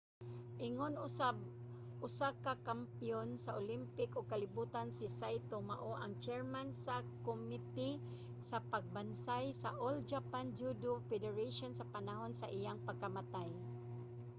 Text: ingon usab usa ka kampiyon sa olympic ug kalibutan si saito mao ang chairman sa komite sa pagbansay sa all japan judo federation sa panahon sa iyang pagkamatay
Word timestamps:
ingon 0.67 0.93
usab 1.07 1.35
usa 2.07 2.29
ka 2.43 2.53
kampiyon 2.67 3.29
sa 3.43 3.51
olympic 3.61 4.09
ug 4.19 4.31
kalibutan 4.33 4.87
si 4.97 5.07
saito 5.19 5.57
mao 5.69 5.91
ang 5.97 6.13
chairman 6.23 6.69
sa 6.85 6.95
komite 7.27 7.89
sa 8.49 8.57
pagbansay 8.71 9.45
sa 9.61 9.69
all 9.85 9.97
japan 10.11 10.47
judo 10.59 10.91
federation 11.11 11.71
sa 11.75 11.89
panahon 11.95 12.33
sa 12.37 12.47
iyang 12.57 12.79
pagkamatay 12.87 13.49